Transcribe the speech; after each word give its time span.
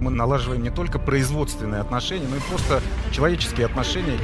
Мы 0.00 0.10
налаживаем 0.10 0.62
не 0.62 0.70
только 0.70 0.98
производственные 0.98 1.80
отношения, 1.80 2.26
но 2.28 2.36
и 2.36 2.40
просто 2.40 2.82
человеческие 3.12 3.66
отношения. 3.66 4.18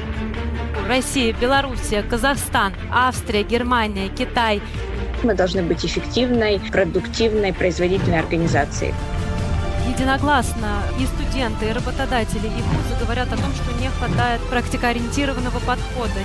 Россия, 0.86 1.32
Белоруссия, 1.32 2.02
Казахстан, 2.02 2.74
Австрия, 2.90 3.42
Германия, 3.42 4.08
Китай. 4.08 4.60
Мы 5.22 5.34
должны 5.34 5.62
быть 5.62 5.84
эффективной, 5.84 6.60
продуктивной, 6.70 7.52
производительной 7.52 8.18
организацией. 8.18 8.92
Единогласно 9.88 10.82
и 10.98 11.06
студенты, 11.06 11.68
и 11.68 11.72
работодатели, 11.72 12.46
и 12.46 12.62
вузы 12.62 13.00
говорят 13.00 13.28
о 13.32 13.36
том, 13.36 13.52
что 13.52 13.80
не 13.80 13.88
хватает 13.88 14.40
практикоориентированного 14.42 15.58
подхода. 15.60 16.20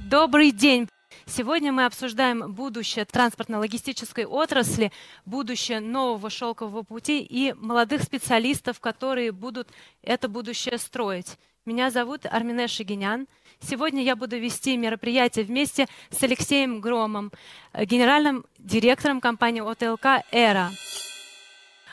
Добрый 0.00 0.52
день! 0.52 0.88
Сегодня 1.30 1.72
мы 1.72 1.84
обсуждаем 1.84 2.52
будущее 2.52 3.04
транспортно-логистической 3.04 4.24
отрасли, 4.24 4.90
будущее 5.26 5.78
нового 5.78 6.30
шелкового 6.30 6.82
пути 6.82 7.20
и 7.20 7.52
молодых 7.52 8.02
специалистов, 8.02 8.80
которые 8.80 9.30
будут 9.30 9.68
это 10.02 10.28
будущее 10.28 10.78
строить. 10.78 11.36
Меня 11.66 11.90
зовут 11.90 12.24
Армине 12.24 12.66
Шигинян. 12.66 13.26
Сегодня 13.60 14.02
я 14.02 14.16
буду 14.16 14.38
вести 14.38 14.74
мероприятие 14.78 15.44
вместе 15.44 15.86
с 16.08 16.22
Алексеем 16.22 16.80
Громом, 16.80 17.30
генеральным 17.78 18.46
директором 18.58 19.20
компании 19.20 19.60
ОТЛК 19.60 20.24
«Эра». 20.32 20.70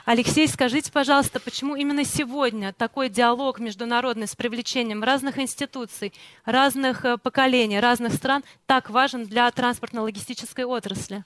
Алексей, 0.06 0.48
скажите, 0.48 0.92
пожалуйста, 0.92 1.40
почему 1.40 1.76
именно 1.76 2.06
сегодня 2.06 2.74
такой 2.74 3.10
диалог 3.10 3.60
международный 3.60 4.28
с 4.28 4.36
привлечением 4.36 5.04
разных 5.04 5.40
институций, 5.40 6.14
разных 6.46 7.04
э, 7.06 7.18
поколений, 7.18 7.80
разных 7.80 8.14
стран 8.14 8.44
так 8.68 8.92
важен 8.92 9.26
для 9.26 9.50
транспортно-логистической 9.50 10.64
отрасли? 10.64 11.24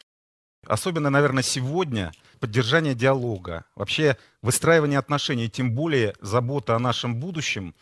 Особенно, 0.66 1.10
наверное, 1.10 1.44
сегодня 1.44 2.14
поддержание 2.40 2.96
диалога, 2.96 3.66
вообще 3.76 4.16
выстраивание 4.42 5.00
отношений, 5.00 5.50
тем 5.50 5.76
более 5.76 6.16
забота 6.22 6.78
о 6.78 6.80
нашем 6.80 7.18
будущем, 7.18 7.76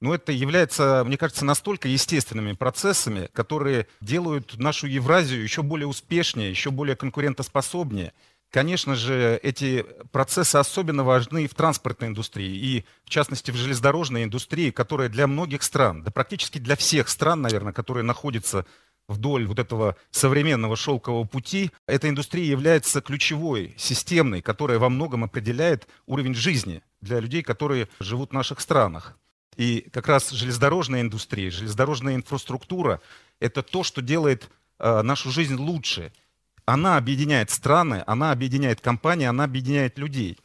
ну, 0.00 0.14
это 0.14 0.32
является, 0.32 1.02
мне 1.04 1.18
кажется, 1.18 1.44
настолько 1.44 1.86
естественными 1.86 2.54
процессами, 2.54 3.28
которые 3.34 3.86
делают 4.00 4.56
нашу 4.56 4.86
Евразию 4.86 5.42
еще 5.42 5.62
более 5.62 5.86
успешнее, 5.86 6.48
еще 6.48 6.70
более 6.70 6.96
конкурентоспособнее– 6.96 8.14
Конечно 8.50 8.96
же, 8.96 9.38
эти 9.44 9.86
процессы 10.10 10.56
особенно 10.56 11.04
важны 11.04 11.46
в 11.46 11.54
транспортной 11.54 12.08
индустрии 12.10 12.50
и, 12.50 12.84
в 13.04 13.10
частности, 13.10 13.52
в 13.52 13.56
железнодорожной 13.56 14.24
индустрии, 14.24 14.72
которая 14.72 15.08
для 15.08 15.28
многих 15.28 15.62
стран, 15.62 16.02
да 16.02 16.10
практически 16.10 16.58
для 16.58 16.74
всех 16.74 17.08
стран, 17.08 17.42
наверное, 17.42 17.72
которые 17.72 18.02
находятся 18.02 18.66
вдоль 19.06 19.46
вот 19.46 19.60
этого 19.60 19.96
современного 20.10 20.74
шелкового 20.74 21.24
пути, 21.24 21.70
эта 21.86 22.08
индустрия 22.08 22.44
является 22.44 23.00
ключевой, 23.00 23.74
системной, 23.76 24.42
которая 24.42 24.80
во 24.80 24.88
многом 24.88 25.22
определяет 25.22 25.86
уровень 26.06 26.34
жизни 26.34 26.82
для 27.00 27.20
людей, 27.20 27.42
которые 27.42 27.88
живут 28.00 28.30
в 28.30 28.34
наших 28.34 28.60
странах. 28.60 29.16
И 29.56 29.88
как 29.92 30.08
раз 30.08 30.30
железнодорожная 30.30 31.02
индустрия, 31.02 31.50
железнодорожная 31.52 32.16
инфраструктура– 32.16 33.00
это 33.40 33.62
то, 33.62 33.84
что 33.84 34.02
делает 34.02 34.50
э, 34.80 35.02
нашу 35.02 35.30
жизнь 35.30 35.54
лучше– 35.54 36.12
она 36.64 36.96
объединяет 36.96 37.50
страны, 37.50 38.02
она 38.06 38.32
объединяет 38.32 38.80
компании, 38.80 39.26
она 39.26 39.44
объединяет 39.44 39.98
людей. 39.98 40.38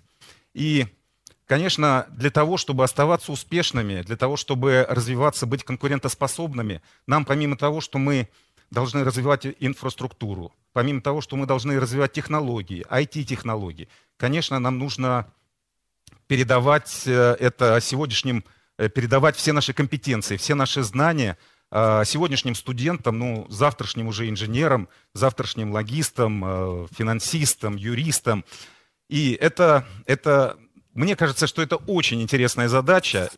И, 0.54 0.88
конечно, 1.46 2.08
для 2.10 2.32
того, 2.32 2.58
чтобы 2.58 2.84
оставаться 2.84 3.32
успешными, 3.32 4.02
для 4.02 4.16
того, 4.16 4.38
чтобы 4.38 4.86
развиваться, 4.90 5.46
быть 5.46 5.64
конкурентоспособными, 5.64 6.82
нам 7.08 7.26
помимо 7.26 7.58
того, 7.58 7.82
что 7.82 7.98
мы 7.98 8.30
должны 8.72 9.04
развивать 9.04 9.46
инфраструктуру, 9.60 10.54
помимо 10.74 11.02
того, 11.02 11.22
что 11.22 11.36
мы 11.36 11.46
должны 11.46 11.80
развивать 11.80 12.14
технологии, 12.14 12.86
IT-технологии, 12.90 13.88
конечно, 14.18 14.60
нам 14.60 14.80
нужно 14.80 15.32
передавать 16.28 17.04
э, 17.06 17.36
это 17.40 17.80
сегодняшним, 17.82 18.44
э, 18.78 18.90
передавать 18.90 19.36
все 19.36 19.54
наши 19.54 19.74
компетенции, 19.74 20.38
все 20.38 20.56
наши 20.56 20.82
знания– 20.84 21.38
сегодняшним 22.06 22.56
студентам, 22.56 23.20
ну, 23.20 23.48
завтрашним 23.50 24.08
уже 24.08 24.30
инженерам, 24.30 24.88
завтрашним 25.14 25.74
логистам, 25.74 26.44
э, 26.46 26.88
финансистам, 26.98 27.76
юристам. 27.76 28.46
И 29.10 29.34
это, 29.34 29.86
это, 30.06 30.58
мне 30.94 31.16
кажется, 31.16 31.48
что 31.48 31.62
это 31.62 31.76
очень 31.76 32.22
интересная 32.22 32.70
задача. 32.70 33.30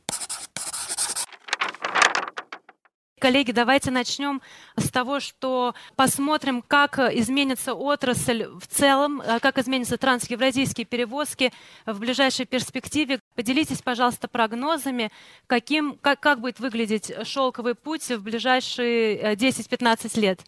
Коллеги, 3.20 3.52
давайте 3.52 3.90
начнем 3.90 4.44
с 4.76 4.92
того, 4.92 5.20
что 5.20 5.74
посмотрим, 5.96 6.62
как 6.62 7.00
изменится 7.00 7.74
отрасль 7.74 8.46
в 8.46 8.68
целом, 8.68 9.22
э, 9.22 9.40
как 9.40 9.58
изменятся 9.58 9.98
трансевразийские 9.98 10.86
перевозки 10.86 11.52
в 11.88 11.98
ближайшей 12.00 12.46
перспективе. 12.46 13.20
Поделитесь, 13.34 13.82
пожалуйста, 13.82 14.28
прогнозами, 14.28 15.12
каким, 15.48 15.98
как, 15.98 16.20
как 16.20 16.42
будет 16.42 16.60
выглядеть 16.60 17.12
шелковый 17.24 17.74
путь 17.74 18.08
в 18.08 18.22
ближайшие 18.22 19.34
10-15 19.34 20.12
э, 20.14 20.22
лет. 20.22 20.42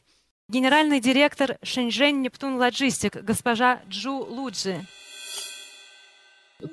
Генеральный 0.48 1.00
директор 1.00 1.58
Шэньчжэнь 1.64 2.22
Нептун 2.22 2.58
Лоджистик, 2.58 3.16
госпожа 3.24 3.82
Джу 3.90 4.14
Луджи. 4.14 4.86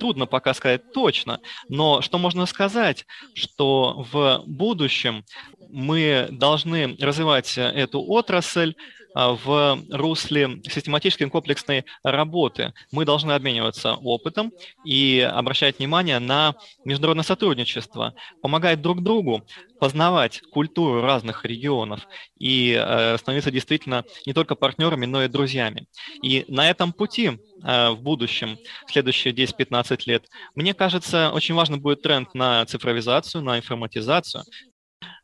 Трудно 0.00 0.26
пока 0.26 0.52
сказать 0.54 0.92
точно, 0.92 1.40
но 1.68 2.00
что 2.02 2.18
можно 2.18 2.46
сказать, 2.46 3.06
что 3.34 4.04
в 4.10 4.42
будущем 4.46 5.24
мы 5.68 6.28
должны 6.30 6.96
развивать 6.98 7.56
эту 7.56 8.02
отрасль 8.02 8.74
в 9.16 9.82
русле 9.90 10.60
систематической 10.64 11.28
комплексной 11.30 11.86
работы. 12.02 12.74
Мы 12.92 13.06
должны 13.06 13.32
обмениваться 13.32 13.94
опытом 13.94 14.52
и 14.84 15.20
обращать 15.20 15.78
внимание 15.78 16.18
на 16.18 16.54
международное 16.84 17.24
сотрудничество, 17.24 18.14
помогать 18.42 18.82
друг 18.82 19.02
другу 19.02 19.42
познавать 19.78 20.40
культуру 20.52 21.02
разных 21.02 21.44
регионов 21.44 22.06
и 22.38 22.76
э, 22.78 23.16
становиться 23.18 23.50
действительно 23.50 24.04
не 24.24 24.32
только 24.32 24.54
партнерами, 24.54 25.06
но 25.06 25.24
и 25.24 25.28
друзьями. 25.28 25.86
И 26.22 26.44
на 26.48 26.68
этом 26.68 26.92
пути 26.92 27.38
э, 27.62 27.90
в 27.90 28.00
будущем, 28.00 28.58
в 28.86 28.92
следующие 28.92 29.34
10-15 29.34 30.02
лет, 30.06 30.28
мне 30.54 30.74
кажется, 30.74 31.30
очень 31.32 31.54
важно 31.54 31.78
будет 31.78 32.02
тренд 32.02 32.34
на 32.34 32.64
цифровизацию, 32.66 33.42
на 33.42 33.58
информатизацию, 33.58 34.44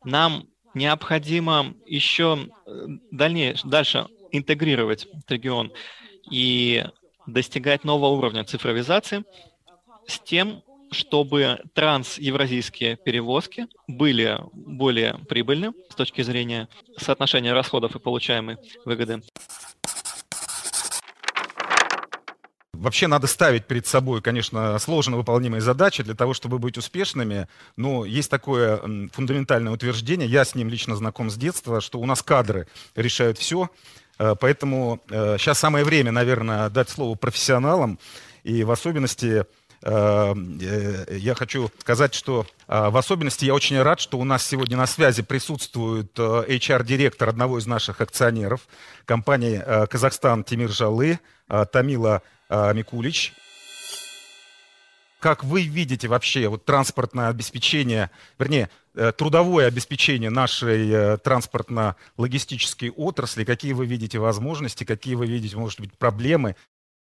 нам 0.03 0.45
необходимо 0.73 1.73
еще 1.85 2.49
э, 2.65 2.87
дальнее, 3.11 3.55
дальше 3.63 4.07
интегрировать 4.31 5.07
регион 5.27 5.71
и 6.29 6.85
достигать 7.27 7.83
нового 7.83 8.13
уровня 8.13 8.43
цифровизации 8.43 9.23
с 10.07 10.19
тем, 10.19 10.61
чтобы 10.91 11.59
трансевразийские 11.73 12.97
перевозки 12.97 13.67
были 13.87 14.39
более 14.53 15.15
прибыльны 15.29 15.73
с 15.89 15.95
точки 15.95 16.21
зрения 16.21 16.67
соотношения 16.97 17.53
расходов 17.53 17.95
и 17.95 17.99
получаемой 17.99 18.57
выгоды. 18.85 19.21
Вообще 22.73 23.05
надо 23.07 23.27
ставить 23.27 23.65
перед 23.65 23.85
собой, 23.85 24.21
конечно, 24.21 24.77
сложно 24.79 25.15
выполнимые 25.17 25.61
задачи 25.61 26.01
для 26.01 26.15
того, 26.15 26.33
чтобы 26.33 26.57
быть 26.57 26.77
успешными. 26.77 27.47
Но 27.77 28.03
есть 28.03 28.31
такое 28.31 28.81
фундаментальное 29.13 29.71
утверждение, 29.71 30.27
я 30.27 30.43
с 30.43 30.55
ним 30.55 30.69
лично 30.69 30.95
знаком 30.95 31.29
с 31.29 31.35
детства, 31.35 31.81
что 31.81 31.99
у 31.99 32.05
нас 32.05 32.23
кадры 32.23 32.67
решают 32.95 33.37
все. 33.37 33.69
Э, 34.17 34.35
поэтому 34.39 34.99
сейчас 35.07 35.57
э, 35.57 35.61
самое 35.61 35.85
время, 35.85 36.11
наверное, 36.11 36.69
дать 36.69 36.89
слово 36.89 37.15
профессионалам. 37.15 37.99
И 38.43 38.63
в 38.63 38.71
особенности 38.71 39.45
э, 39.83 40.33
я 41.11 41.35
хочу 41.35 41.69
сказать, 41.79 42.13
что 42.13 42.45
в 42.67 42.97
особенности 42.97 43.45
я 43.45 43.53
очень 43.53 43.79
рад, 43.81 43.99
что 43.99 44.17
у 44.17 44.23
нас 44.23 44.45
сегодня 44.45 44.77
на 44.77 44.87
связи 44.87 45.21
присутствует 45.21 46.17
HR-директор 46.17 47.29
одного 47.29 47.59
из 47.59 47.67
наших 47.67 48.01
акционеров 48.01 48.61
компании 49.05 49.61
«Казахстан» 49.87 50.43
Тимир 50.43 50.69
Жалы, 50.69 51.19
Тамила 51.71 52.15
а, 52.15 52.21
Микулич. 52.49 53.33
Как 55.19 55.43
вы 55.45 55.63
видите 55.63 56.09
вообще 56.09 56.49
вот 56.49 56.65
транспортное 56.65 57.29
обеспечение, 57.29 58.11
вернее, 58.37 58.69
э, 58.93 59.13
трудовое 59.13 59.67
обеспечение 59.67 60.29
нашей 60.29 60.91
э, 60.91 61.17
транспортно-логистической 61.17 62.91
отрасли? 62.91 63.45
Какие 63.45 63.71
вы 63.71 63.85
видите 63.85 64.19
возможности, 64.19 64.83
какие 64.83 65.15
вы 65.15 65.25
видите, 65.27 65.55
может 65.55 65.79
быть, 65.79 65.97
проблемы? 65.97 66.57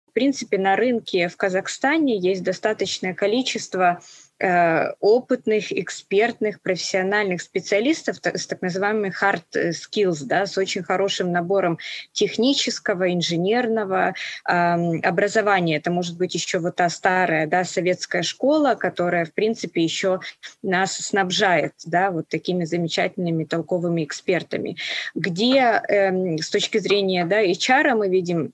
В 0.10 0.12
принципе, 0.12 0.58
на 0.58 0.76
рынке 0.76 1.30
в 1.30 1.38
Казахстане 1.38 2.20
есть 2.20 2.44
достаточное 2.44 3.14
количество 3.14 4.00
Э, 4.00 4.29
опытных, 4.40 5.72
экспертных, 5.72 6.62
профессиональных 6.62 7.42
специалистов 7.42 8.18
с 8.24 8.48
так 8.48 8.62
называемыми 8.62 9.14
hard 9.22 9.72
skills, 9.72 10.20
да, 10.24 10.46
с 10.46 10.58
очень 10.58 10.84
хорошим 10.84 11.32
набором 11.32 11.78
технического, 12.12 13.12
инженерного 13.14 14.14
э, 14.48 14.52
образования. 14.52 15.78
Это 15.78 15.92
может 15.92 16.18
быть 16.18 16.34
еще 16.34 16.60
вот 16.60 16.76
та 16.78 16.90
старая 16.90 17.48
да, 17.48 17.64
советская 17.64 18.24
школа, 18.24 18.76
которая, 18.76 19.26
в 19.26 19.34
принципе, 19.34 19.84
еще 19.84 20.20
нас 20.62 20.96
снабжает 20.98 21.74
да, 21.86 22.12
вот 22.12 22.28
такими 22.30 22.66
замечательными 22.66 23.44
толковыми 23.44 24.04
экспертами, 24.04 24.78
где 25.16 25.58
э, 25.58 26.38
с 26.38 26.50
точки 26.50 26.78
зрения 26.78 27.26
да, 27.26 27.44
HR 27.44 27.96
мы 27.96 28.10
видим 28.10 28.54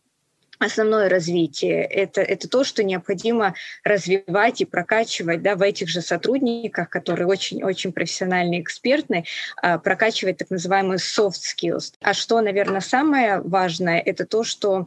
основное 0.59 1.09
развитие. 1.09 1.83
Это, 1.83 2.21
это 2.21 2.49
то, 2.49 2.63
что 2.63 2.83
необходимо 2.83 3.55
развивать 3.83 4.61
и 4.61 4.65
прокачивать 4.65 5.41
да, 5.41 5.55
в 5.55 5.61
этих 5.61 5.89
же 5.89 6.01
сотрудниках, 6.01 6.89
которые 6.89 7.27
очень-очень 7.27 7.91
профессиональные, 7.91 8.61
экспертные, 8.61 9.25
а, 9.61 9.77
прокачивать 9.77 10.37
так 10.37 10.49
называемые 10.49 10.97
soft 10.97 11.41
skills. 11.41 11.93
А 12.01 12.13
что, 12.13 12.41
наверное, 12.41 12.81
самое 12.81 13.41
важное, 13.41 13.99
это 13.99 14.25
то, 14.25 14.43
что 14.43 14.85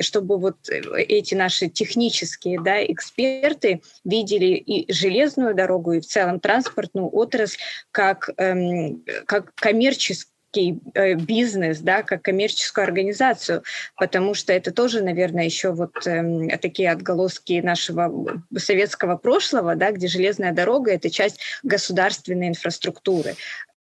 чтобы 0.00 0.38
вот 0.38 0.56
эти 0.68 1.34
наши 1.34 1.68
технические 1.68 2.60
да, 2.60 2.84
эксперты 2.84 3.82
видели 4.04 4.54
и 4.54 4.92
железную 4.92 5.54
дорогу, 5.54 5.92
и 5.92 6.00
в 6.00 6.06
целом 6.06 6.40
транспортную 6.40 7.08
отрасль 7.14 7.58
как, 7.90 8.30
эм, 8.36 9.04
как 9.26 9.54
коммерческую 9.54 10.31
Э, 10.54 11.14
бизнес, 11.14 11.78
да, 11.78 12.02
как 12.02 12.22
коммерческую 12.22 12.84
организацию, 12.84 13.62
потому 13.96 14.34
что 14.34 14.52
это 14.52 14.70
тоже, 14.70 15.02
наверное, 15.02 15.44
еще 15.44 15.72
вот 15.72 16.06
э, 16.06 16.58
такие 16.58 16.90
отголоски 16.90 17.60
нашего 17.60 18.42
советского 18.56 19.16
прошлого, 19.16 19.76
да, 19.76 19.92
где 19.92 20.08
железная 20.08 20.52
дорога– 20.52 20.90
это 20.92 21.08
часть 21.08 21.40
государственной 21.62 22.48
инфраструктуры. 22.48 23.34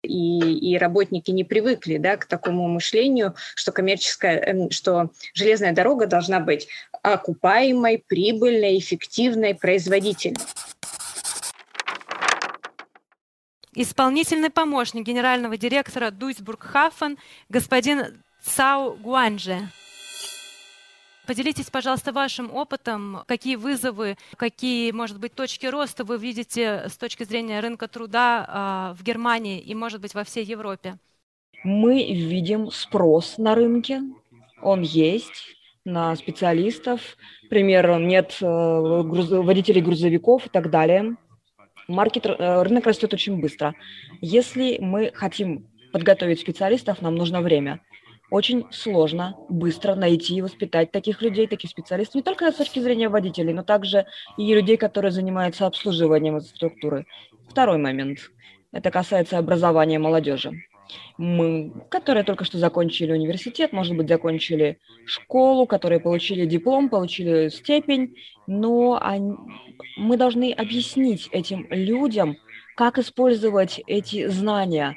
И, 0.03 0.39
и 0.39 0.79
работники 0.79 1.33
не 1.33 1.43
привыкли 1.43 1.99
да, 1.99 2.17
к 2.17 2.27
такому 2.27 2.69
мышлению, 2.69 3.35
что 3.57 3.73
коммерческая, 3.73 4.39
эм, 4.39 4.71
что 4.71 5.11
железная 5.35 5.73
дорога 5.73 6.07
должна 6.07 6.39
быть 6.39 6.69
окупаемой, 7.03 8.03
прибыльной, 8.07 8.79
эффективной, 8.79 9.57
производительной. 9.57 10.39
Исполнительный 13.75 14.51
помощник 14.51 15.07
генерального 15.07 15.57
директора 15.57 16.11
Дуйсбург-Хафен 16.11 17.19
господин 17.49 18.23
Цао 18.43 18.97
Гуанже. 18.97 19.69
Поделитесь, 21.27 21.71
пожалуйста, 21.71 22.13
вашим 22.13 22.53
опытом, 22.53 23.23
какие 23.29 23.55
вызовы, 23.55 24.17
какие, 24.37 24.91
может 24.91 25.21
быть, 25.21 25.33
точки 25.35 25.67
роста 25.67 26.03
вы 26.03 26.19
видите 26.19 26.89
с 26.89 26.97
точки 26.97 27.23
зрения 27.23 27.61
рынка 27.61 27.87
труда 27.87 28.95
э, 28.97 29.01
в 29.01 29.05
Германии 29.05 29.61
и, 29.61 29.75
может 29.77 30.01
быть, 30.01 30.15
во 30.15 30.25
всей 30.25 30.45
Европе. 30.45 30.99
Мы 31.63 32.03
видим 32.13 32.73
спрос 32.73 33.39
на 33.39 33.55
рынке, 33.55 34.01
он 34.61 34.81
есть 34.81 35.55
на 35.85 36.17
специалистов, 36.17 37.01
к 37.47 37.49
примеру, 37.49 37.99
нет 37.99 38.39
э, 38.41 38.45
водителей 38.45 39.83
грузовиков 39.83 40.47
и 40.47 40.49
так 40.49 40.71
далее 40.71 41.17
маркет, 41.91 42.27
э, 42.27 42.63
рынок 42.63 42.87
растет 42.87 43.13
очень 43.13 43.41
быстро. 43.41 43.75
Если 44.21 44.79
мы 44.81 45.11
хотим 45.15 45.67
подготовить 45.93 46.41
специалистов, 46.41 47.03
нам 47.03 47.15
нужно 47.15 47.41
время. 47.41 47.81
Очень 48.31 48.67
сложно 48.71 49.37
быстро 49.49 49.97
найти 49.97 50.37
и 50.37 50.43
воспитать 50.43 50.93
таких 50.93 51.21
людей, 51.21 51.49
таких 51.49 51.69
специалистов, 51.71 52.15
не 52.15 52.23
только 52.23 52.51
с 52.51 52.55
точки 52.55 52.79
зрения 52.79 53.09
водителей, 53.09 53.53
но 53.53 53.65
также 53.65 54.07
и 54.39 54.55
людей, 54.55 54.77
которые 54.77 55.11
занимаются 55.11 55.67
обслуживанием 55.67 56.41
структуры. 56.41 57.07
Второй 57.49 57.79
момент. 57.79 58.31
Это 58.73 58.93
касается 58.93 59.37
образования 59.37 59.99
молодежи 59.99 60.63
мы, 61.17 61.73
которые 61.89 62.25
только 62.25 62.45
что 62.45 62.59
закончили 62.59 63.13
университет, 63.13 63.73
может 63.73 63.97
быть, 63.97 64.09
закончили 64.09 64.79
школу, 65.05 65.67
которые 65.67 66.01
получили 66.01 66.47
диплом, 66.47 66.89
получили 66.89 67.49
степень, 67.49 68.17
но 68.47 68.99
они, 69.01 69.35
мы 69.97 70.17
должны 70.17 70.53
объяснить 70.53 71.29
этим 71.33 71.67
людям, 71.71 72.37
как 72.77 72.99
использовать 72.99 73.81
эти 73.87 74.27
знания. 74.29 74.97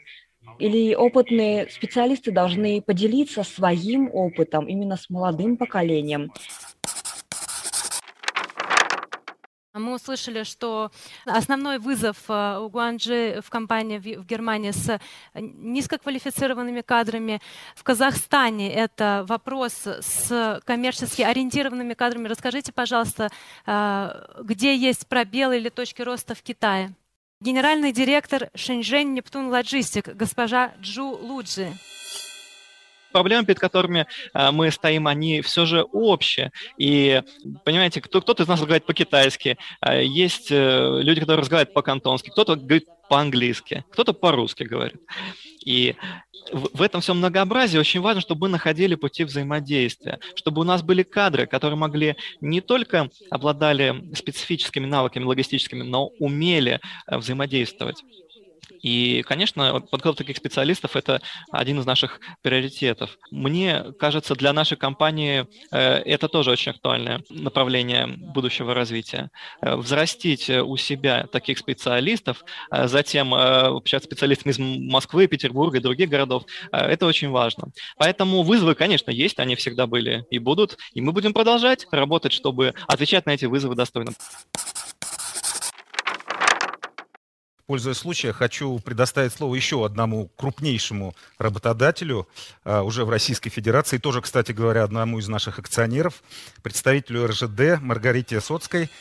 Или 0.59 0.93
опытные 0.93 1.67
специалисты 1.69 2.31
должны 2.31 2.81
поделиться 2.81 3.43
своим 3.43 4.09
опытом 4.13 4.67
именно 4.67 4.97
с 4.97 5.09
молодым 5.09 5.57
поколением, 5.57 6.31
Мы 9.73 9.95
услышали, 9.95 10.43
что 10.43 10.91
основной 11.25 11.79
вызов 11.79 12.17
э, 12.27 12.59
у 12.59 12.69
Гуанджи 12.69 13.41
в 13.43 13.49
компании 13.49 13.97
в 13.97 14.23
Германии 14.23 14.69
с 14.69 14.99
низкоквалифицированными 15.33 16.81
кадрами. 16.81 17.41
В 17.75 17.83
Казахстане 17.83 18.71
это 18.71 19.25
вопрос 19.27 19.73
с 19.87 20.61
коммерчески 20.65 21.23
ориентированными 21.23 21.95
кадрами. 21.95 22.27
Расскажите, 22.27 22.71
пожалуйста, 22.71 23.31
э, 23.65 24.41
где 24.43 24.75
есть 24.75 25.07
пробелы 25.07 25.57
или 25.57 25.69
точки 25.69 26.03
роста 26.03 26.35
в 26.35 26.43
Китае? 26.43 26.93
Генеральный 27.41 27.91
директор 27.91 28.51
Шэньчжэнь 28.53 29.11
Нептун 29.11 29.47
Лоджистик, 29.47 30.15
госпожа 30.15 30.73
Джу 30.81 31.17
Луджи 31.19 31.73
проблемы, 33.13 33.45
перед 33.45 33.59
которыми 33.59 34.07
а, 34.33 34.51
мы 34.51 34.71
стоим, 34.71 35.07
они 35.07 35.41
все 35.41 35.65
же 35.65 35.83
общие. 35.93 36.51
И, 36.77 37.21
понимаете, 37.63 38.01
кто, 38.01 38.21
кто-то 38.21 38.43
из 38.43 38.47
нас 38.47 38.59
говорит 38.59 38.85
по-китайски, 38.85 39.57
а, 39.79 39.95
есть 39.95 40.51
э, 40.51 40.99
люди, 41.01 41.21
которые 41.21 41.41
разговаривают 41.41 41.73
по-кантонски, 41.73 42.29
кто-то 42.29 42.55
говорит 42.55 42.87
по-английски, 43.09 43.85
кто-то 43.91 44.13
по-русски 44.13 44.63
говорит. 44.63 45.01
И 45.65 45.95
в 46.51 46.81
этом 46.81 47.01
всем 47.01 47.17
многообразии 47.17 47.77
очень 47.77 48.01
важно, 48.01 48.21
чтобы 48.21 48.41
мы 48.41 48.49
находили 48.49 48.95
пути 48.95 49.23
взаимодействия, 49.23 50.19
чтобы 50.35 50.61
у 50.61 50.63
нас 50.63 50.81
были 50.81 51.03
кадры, 51.03 51.47
которые 51.47 51.77
могли 51.77 52.15
не 52.41 52.61
только 52.61 53.09
обладали 53.29 54.03
специфическими 54.15 54.85
навыками 54.85 55.23
логистическими, 55.23 55.83
но 55.83 56.07
умели 56.19 56.79
э, 57.07 57.17
взаимодействовать. 57.17 58.03
И, 58.81 59.23
конечно, 59.23 59.79
подготовка 59.79 60.23
таких 60.23 60.37
специалистов– 60.37 60.95
это 60.97 61.21
один 61.51 61.79
из 61.79 61.85
наших 61.85 62.19
приоритетов. 62.41 63.17
Мне 63.31 63.93
кажется, 63.99 64.35
для 64.35 64.53
нашей 64.53 64.77
компании 64.77 65.47
э, 65.71 65.79
это 65.79 66.27
тоже 66.27 66.51
очень 66.51 66.71
актуальное 66.71 67.23
направление 67.29 68.07
будущего 68.07 68.73
развития. 68.73 69.31
Э, 69.61 69.75
взрастить 69.75 70.49
у 70.49 70.75
себя 70.77 71.27
таких 71.31 71.57
специалистов, 71.57 72.43
э, 72.71 72.87
затем 72.87 73.33
общаться 73.33 74.05
с 74.05 74.09
специалистами 74.09 74.51
из 74.51 74.59
Москвы, 74.59 75.27
Петербурга 75.27 75.77
и 75.77 75.81
других 75.81 76.09
городов– 76.09 76.43
это 76.71 77.05
очень 77.05 77.29
важно. 77.29 77.69
Поэтому 77.97 78.43
вызовы, 78.43 78.75
конечно, 78.75 79.11
есть, 79.11 79.39
они 79.39 79.55
всегда 79.55 79.87
были 79.87 80.25
и 80.29 80.39
будут, 80.39 80.77
и 80.93 81.01
мы 81.01 81.13
будем 81.13 81.33
продолжать 81.33 81.87
работать, 81.91 82.33
чтобы 82.33 82.73
отвечать 82.87 83.25
на 83.25 83.31
эти 83.31 83.45
вызовы 83.45 83.75
достойно. 83.75 84.11
Пользуясь 87.73 87.97
случаем, 87.97 88.35
хочу 88.35 88.77
предоставить 88.77 89.33
слово 89.33 89.55
еще 89.55 89.83
одному 89.83 90.27
крупнейшему 90.35 91.15
работодателю 91.39 92.27
а, 92.63 92.83
уже 92.83 93.03
в 93.03 93.09
Российской 93.09 93.49
Федерации, 93.49 93.97
тоже, 93.97 94.21
кстати 94.21 94.51
говоря, 94.51 94.83
одному 94.83 95.17
из 95.17 95.27
наших 95.27 95.57
акционеров, 95.57 96.21
представителю 96.61 97.25
РЖД 97.25 97.81
Маргарите 97.81 98.39
Соцкой. 98.41 98.91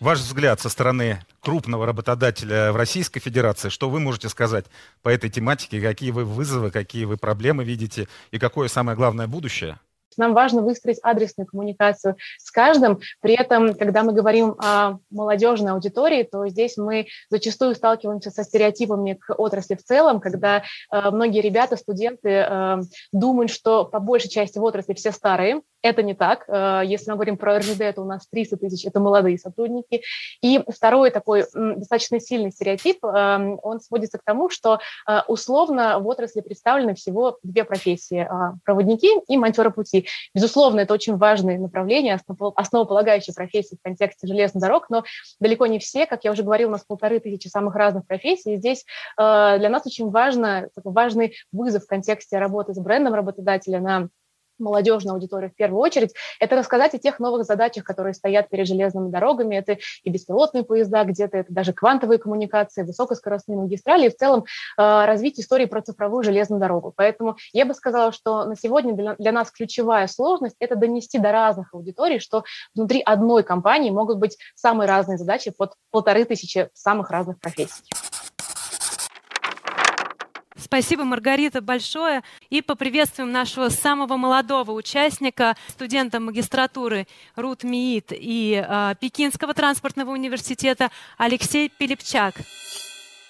Ваш 0.00 0.18
взгляд 0.18 0.60
со 0.60 0.68
стороны 0.68 1.24
крупного 1.38 1.86
работодателя 1.86 2.72
в 2.72 2.76
Российской 2.76 3.20
Федерации, 3.20 3.68
что 3.68 3.88
вы 3.88 4.00
можете 4.00 4.28
сказать 4.28 4.66
по 5.02 5.08
этой 5.08 5.30
тематике, 5.30 5.80
какие 5.80 6.10
вы 6.10 6.24
вызовы, 6.24 6.72
какие 6.72 7.04
вы 7.04 7.16
проблемы 7.16 7.62
видите 7.62 8.08
и 8.32 8.40
какое 8.40 8.66
самое 8.66 8.96
главное 8.96 9.28
будущее? 9.28 9.78
Нам 10.16 10.34
важно 10.34 10.62
выстроить 10.62 10.98
адресную 11.02 11.46
коммуникацию 11.46 12.16
с 12.38 12.50
каждым. 12.50 13.00
При 13.20 13.34
этом, 13.34 13.74
когда 13.74 14.02
мы 14.02 14.12
говорим 14.12 14.56
о 14.58 14.98
молодежной 15.10 15.72
аудитории, 15.72 16.22
то 16.22 16.46
здесь 16.48 16.76
мы 16.76 17.06
зачастую 17.28 17.74
сталкиваемся 17.74 18.30
со 18.30 18.44
стереотипами 18.44 19.14
к 19.14 19.34
отрасли 19.34 19.74
в 19.74 19.82
целом, 19.82 20.20
когда 20.20 20.62
э, 20.92 21.10
многие 21.10 21.40
ребята, 21.40 21.76
студенты 21.76 22.28
э, 22.28 22.80
думают, 23.12 23.50
что 23.50 23.84
по 23.84 24.00
большей 24.00 24.30
части 24.30 24.58
в 24.58 24.64
отрасли 24.64 24.94
все 24.94 25.12
старые, 25.12 25.60
это 25.82 26.02
не 26.02 26.14
так. 26.14 26.44
Э, 26.48 26.82
если 26.84 27.10
мы 27.10 27.16
говорим 27.16 27.36
про 27.36 27.58
РЖД, 27.58 27.80
это 27.82 28.02
у 28.02 28.04
нас 28.04 28.26
300 28.30 28.56
тысяч, 28.58 28.86
это 28.86 29.00
молодые 29.00 29.38
сотрудники. 29.38 30.02
И 30.42 30.62
второй 30.68 31.10
такой 31.10 31.44
достаточно 31.52 32.20
сильный 32.20 32.50
стереотип, 32.50 33.04
эм, 33.04 33.58
он 33.62 33.80
сводится 33.80 34.18
к 34.18 34.22
тому, 34.24 34.50
что 34.50 34.80
э, 35.08 35.20
условно 35.28 35.98
в 35.98 36.06
отрасли 36.06 36.40
представлены 36.40 36.94
всего 36.94 37.38
две 37.42 37.64
профессии 37.64 38.28
э,– 38.30 38.56
проводники 38.64 39.08
и 39.28 39.36
монтеры 39.36 39.70
пути. 39.70 40.06
Безусловно, 40.34 40.80
это 40.80 40.94
очень 40.94 41.16
важное 41.16 41.58
направление, 41.58 42.18
основополагающие 42.56 43.34
профессии 43.34 43.76
в 43.76 43.82
контексте 43.82 44.26
железных 44.26 44.62
дорог, 44.62 44.90
но 44.90 45.04
далеко 45.40 45.66
не 45.66 45.78
все, 45.78 46.06
как 46.06 46.24
я 46.24 46.32
уже 46.32 46.42
говорила, 46.42 46.68
у 46.68 46.72
нас 46.72 46.84
полторы 46.84 47.20
тысячи 47.20 47.48
самых 47.48 47.74
разных 47.74 48.06
профессий. 48.06 48.54
И 48.54 48.56
здесь 48.56 48.84
для 49.16 49.68
нас 49.68 49.86
очень 49.86 50.10
важно, 50.10 50.68
важный 50.84 51.34
вызов 51.52 51.84
в 51.84 51.86
контексте 51.86 52.38
работы 52.38 52.74
с 52.74 52.78
брендом 52.78 53.14
работодателя 53.14 53.80
на 53.80 54.08
молодежную 54.60 55.14
аудиторию 55.14 55.50
в 55.50 55.54
первую 55.54 55.80
очередь, 55.80 56.14
это 56.38 56.56
рассказать 56.56 56.94
о 56.94 56.98
тех 56.98 57.18
новых 57.18 57.44
задачах, 57.44 57.84
которые 57.84 58.14
стоят 58.14 58.48
перед 58.48 58.66
железными 58.66 59.10
дорогами. 59.10 59.56
Это 59.56 59.78
и 60.02 60.10
беспилотные 60.10 60.64
поезда, 60.64 61.04
где-то 61.04 61.38
это 61.38 61.52
даже 61.52 61.72
квантовые 61.72 62.18
коммуникации, 62.18 62.82
высокоскоростные 62.82 63.58
магистрали, 63.58 64.06
и 64.06 64.10
в 64.10 64.16
целом 64.16 64.40
э, 64.40 64.44
развить 64.76 65.40
истории 65.40 65.66
про 65.66 65.82
цифровую 65.82 66.22
железную 66.22 66.60
дорогу. 66.60 66.92
Поэтому 66.96 67.36
я 67.52 67.64
бы 67.64 67.74
сказала, 67.74 68.12
что 68.12 68.44
на 68.44 68.56
сегодня 68.56 68.94
для, 68.94 69.14
для 69.16 69.32
нас 69.32 69.50
ключевая 69.50 70.06
сложность– 70.06 70.56
это 70.60 70.76
донести 70.76 71.18
до 71.18 71.32
разных 71.32 71.74
аудиторий, 71.74 72.18
что 72.18 72.44
внутри 72.74 73.00
одной 73.00 73.42
компании 73.42 73.90
могут 73.90 74.18
быть 74.18 74.36
самые 74.54 74.88
разные 74.88 75.18
задачи 75.18 75.50
под 75.50 75.74
полторы 75.90 76.24
тысячи 76.24 76.68
самых 76.74 77.10
разных 77.10 77.40
профессий. 77.40 77.82
Спасибо, 80.60 81.04
Маргарита, 81.04 81.60
большое. 81.60 82.22
И 82.50 82.60
поприветствуем 82.62 83.32
нашего 83.32 83.70
самого 83.70 84.16
молодого 84.16 84.72
участника, 84.72 85.56
студента 85.68 86.20
магистратуры 86.20 87.06
РУТ 87.34 87.64
МИИТ 87.64 88.12
и 88.12 88.64
э, 88.66 88.94
Пекинского 89.00 89.54
транспортного 89.54 90.10
университета 90.10 90.90
Алексей 91.16 91.70
Пилипчак. 91.70 92.34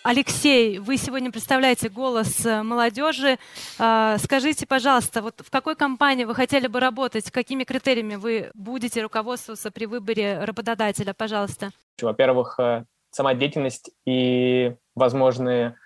Алексей, 0.02 0.78
вы 0.78 0.96
сегодня 0.96 1.30
представляете 1.30 1.90
голос 1.90 2.44
молодежи. 2.44 3.38
А, 3.78 4.16
скажите, 4.18 4.66
пожалуйста, 4.66 5.20
вот 5.20 5.42
в 5.44 5.50
какой 5.50 5.76
компании 5.76 6.24
вы 6.24 6.34
хотели 6.34 6.68
бы 6.68 6.80
работать? 6.80 7.30
Какими 7.30 7.64
критериями 7.64 8.14
вы 8.14 8.50
будете 8.54 9.02
руководствоваться 9.02 9.70
при 9.70 9.84
выборе 9.84 10.42
работодателя? 10.42 11.12
Пожалуйста. 11.12 11.70
Во-первых, 12.00 12.58
э, 12.58 12.84
сама 13.10 13.34
деятельность 13.34 13.90
и 14.06 14.74
возможные 14.94 15.76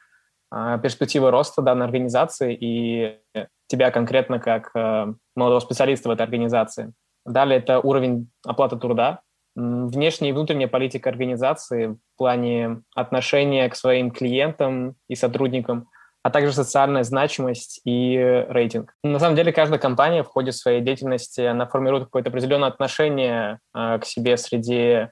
перспективы 0.82 1.30
роста 1.30 1.62
данной 1.62 1.86
организации 1.86 2.56
и 2.58 3.18
тебя 3.66 3.90
конкретно 3.90 4.38
как 4.38 4.70
э, 4.74 5.12
молодого 5.34 5.60
специалиста 5.60 6.08
в 6.08 6.12
этой 6.12 6.22
организации. 6.22 6.92
Далее 7.24 7.58
это 7.58 7.80
уровень 7.80 8.30
оплаты 8.44 8.76
труда, 8.76 9.20
внешняя 9.56 10.30
и 10.30 10.32
внутренняя 10.32 10.68
политика 10.68 11.10
организации 11.10 11.86
в 11.86 11.98
плане 12.16 12.82
отношения 12.94 13.68
к 13.68 13.76
своим 13.76 14.10
клиентам 14.10 14.96
и 15.08 15.14
сотрудникам, 15.14 15.88
а 16.22 16.30
также 16.30 16.52
социальная 16.52 17.04
значимость 17.04 17.80
и 17.84 18.44
рейтинг. 18.48 18.94
На 19.02 19.18
самом 19.18 19.36
деле 19.36 19.52
каждая 19.52 19.78
компания 19.78 20.22
в 20.22 20.28
ходе 20.28 20.52
своей 20.52 20.80
деятельности 20.80 21.40
она 21.40 21.66
формирует 21.66 22.04
какое-то 22.04 22.30
определенное 22.30 22.68
отношение 22.68 23.60
э, 23.74 23.98
к 23.98 24.04
себе 24.04 24.36
среди 24.36 25.08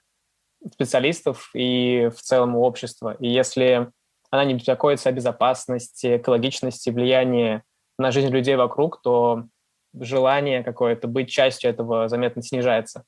специалистов 0.72 1.50
и 1.54 2.10
в 2.14 2.20
целом 2.20 2.56
общества. 2.56 3.16
И 3.18 3.28
если 3.28 3.90
она 4.32 4.44
не 4.44 4.54
беспокоится 4.54 5.10
о 5.10 5.12
безопасности, 5.12 6.16
экологичности, 6.16 6.88
влиянии 6.88 7.62
на 7.98 8.10
жизнь 8.10 8.30
людей 8.30 8.56
вокруг, 8.56 9.02
то 9.02 9.44
желание 9.94 10.64
какое-то 10.64 11.06
быть 11.06 11.28
частью 11.28 11.70
этого 11.70 12.08
заметно 12.08 12.42
снижается. 12.42 13.04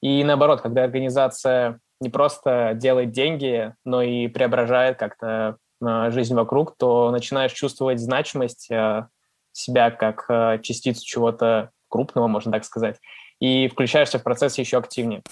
И 0.00 0.24
наоборот, 0.24 0.62
когда 0.62 0.82
организация 0.82 1.78
не 2.00 2.08
просто 2.08 2.72
делает 2.74 3.12
деньги, 3.12 3.74
но 3.84 4.00
и 4.00 4.28
преображает 4.28 4.98
как-то 4.98 5.58
а, 5.84 6.10
жизнь 6.10 6.34
вокруг, 6.34 6.74
то 6.78 7.10
начинаешь 7.10 7.52
чувствовать 7.52 8.00
значимость 8.00 8.72
а, 8.72 9.08
себя 9.52 9.90
как 9.90 10.24
а, 10.28 10.58
частицу 10.58 11.04
чего-то 11.04 11.70
крупного, 11.88 12.28
можно 12.28 12.50
так 12.50 12.64
сказать, 12.64 12.98
и 13.40 13.68
включаешься 13.68 14.18
в 14.18 14.22
процесс 14.22 14.56
еще 14.56 14.78
активнее. 14.78 15.22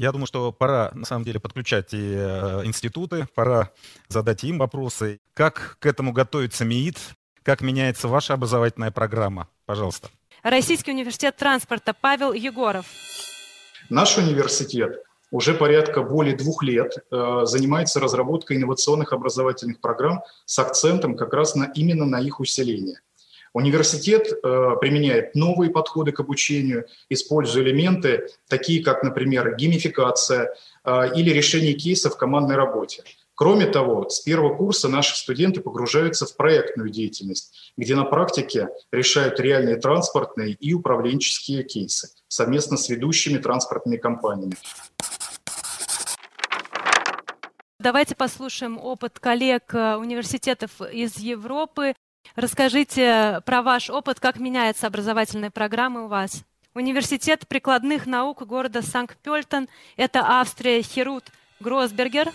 Я 0.00 0.12
думаю, 0.12 0.26
что 0.26 0.50
пора, 0.50 0.90
на 0.94 1.04
самом 1.04 1.26
деле, 1.26 1.40
подключать 1.40 1.92
и 1.92 2.14
э, 2.16 2.64
институты, 2.64 3.28
пора 3.34 3.70
задать 4.08 4.42
им 4.44 4.56
вопросы. 4.56 5.20
Как 5.34 5.76
к 5.78 5.84
этому 5.84 6.12
готовится 6.14 6.64
МИИТ? 6.64 6.96
Как 7.42 7.60
меняется 7.60 8.08
ваша 8.08 8.32
образовательная 8.32 8.90
программа? 8.90 9.48
Пожалуйста. 9.66 10.08
Российский 10.42 10.92
университет 10.92 11.36
транспорта 11.36 11.92
Павел 11.92 12.32
Егоров. 12.32 12.86
Наш 13.90 14.16
университет 14.16 15.02
уже 15.30 15.52
порядка 15.52 16.02
более 16.02 16.34
двух 16.34 16.62
лет 16.62 16.94
э, 17.10 17.40
занимается 17.44 18.00
разработкой 18.00 18.56
инновационных 18.56 19.12
образовательных 19.12 19.82
программ 19.82 20.22
с 20.46 20.58
акцентом 20.58 21.14
как 21.14 21.34
раз 21.34 21.54
на, 21.54 21.64
именно 21.74 22.06
на 22.06 22.22
их 22.22 22.40
усиление. 22.40 23.02
Университет 23.52 24.28
э, 24.32 24.76
применяет 24.80 25.34
новые 25.34 25.70
подходы 25.70 26.12
к 26.12 26.20
обучению, 26.20 26.86
используя 27.08 27.64
элементы, 27.64 28.28
такие 28.48 28.82
как, 28.82 29.02
например, 29.02 29.56
геймификация 29.56 30.54
э, 30.84 31.14
или 31.16 31.30
решение 31.30 31.74
кейсов 31.74 32.14
в 32.14 32.16
командной 32.16 32.54
работе. 32.54 33.02
Кроме 33.34 33.66
того, 33.66 34.08
с 34.08 34.20
первого 34.20 34.54
курса 34.54 34.88
наши 34.88 35.16
студенты 35.16 35.62
погружаются 35.62 36.26
в 36.26 36.36
проектную 36.36 36.90
деятельность, 36.90 37.72
где 37.76 37.96
на 37.96 38.04
практике 38.04 38.68
решают 38.92 39.40
реальные 39.40 39.76
транспортные 39.76 40.52
и 40.52 40.74
управленческие 40.74 41.64
кейсы 41.64 42.10
совместно 42.28 42.76
с 42.76 42.88
ведущими 42.88 43.38
транспортными 43.38 43.96
компаниями. 43.96 44.54
Давайте 47.80 48.14
послушаем 48.14 48.78
опыт 48.78 49.18
коллег 49.18 49.74
э, 49.74 49.96
университетов 49.96 50.82
из 50.82 51.16
Европы. 51.16 51.94
Расскажите 52.36 53.40
про 53.44 53.62
ваш 53.62 53.90
опыт, 53.90 54.20
как 54.20 54.38
меняются 54.38 54.86
образовательные 54.86 55.50
программы 55.50 56.04
у 56.04 56.08
вас. 56.08 56.44
Университет 56.74 57.48
прикладных 57.48 58.06
наук 58.06 58.46
города 58.46 58.82
Санкт-Пельтон, 58.82 59.68
это 59.96 60.20
Австрия, 60.20 60.82
Херут 60.82 61.24
Гросбергер. 61.58 62.30